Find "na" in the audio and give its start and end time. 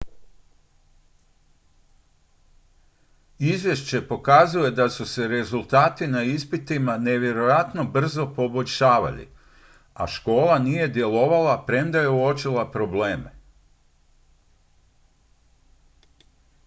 6.07-6.23